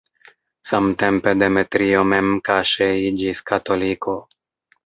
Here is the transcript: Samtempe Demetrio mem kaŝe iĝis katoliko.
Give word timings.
Samtempe 0.69 1.33
Demetrio 1.43 2.01
mem 2.13 2.33
kaŝe 2.49 2.91
iĝis 3.11 3.43
katoliko. 3.53 4.21